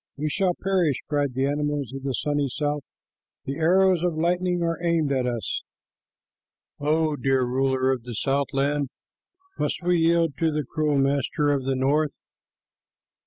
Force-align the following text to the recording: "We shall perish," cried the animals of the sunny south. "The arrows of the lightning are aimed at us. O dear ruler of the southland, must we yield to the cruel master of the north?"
"We 0.17 0.29
shall 0.29 0.55
perish," 0.55 0.97
cried 1.07 1.35
the 1.35 1.45
animals 1.45 1.93
of 1.93 2.01
the 2.01 2.15
sunny 2.15 2.49
south. 2.49 2.81
"The 3.45 3.59
arrows 3.59 4.01
of 4.01 4.15
the 4.15 4.19
lightning 4.19 4.63
are 4.63 4.83
aimed 4.83 5.11
at 5.11 5.27
us. 5.27 5.61
O 6.79 7.15
dear 7.15 7.43
ruler 7.43 7.91
of 7.91 8.01
the 8.01 8.15
southland, 8.15 8.89
must 9.59 9.83
we 9.83 9.99
yield 9.99 10.37
to 10.39 10.51
the 10.51 10.63
cruel 10.65 10.97
master 10.97 11.51
of 11.51 11.65
the 11.65 11.75
north?" 11.75 12.15